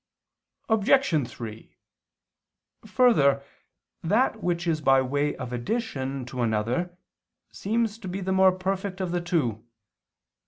Obj. 0.67 1.29
3: 1.31 1.77
Further, 2.87 3.43
that 4.01 4.41
which 4.41 4.65
is 4.65 4.81
by 4.81 4.99
way 4.99 5.35
of 5.35 5.53
addition 5.53 6.25
to 6.25 6.41
another 6.41 6.97
seems 7.51 7.99
to 7.99 8.07
be 8.07 8.19
the 8.19 8.31
more 8.31 8.51
perfect 8.51 8.99
of 8.99 9.11
the 9.11 9.21
two. 9.21 9.63